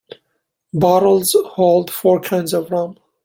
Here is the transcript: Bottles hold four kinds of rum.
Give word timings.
Bottles 0.73 1.35
hold 1.49 1.91
four 1.91 2.19
kinds 2.21 2.55
of 2.55 2.71
rum. 2.71 2.97